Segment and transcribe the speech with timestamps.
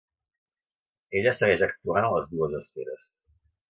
[1.21, 3.19] Ella segueix actuant a les dues esferes.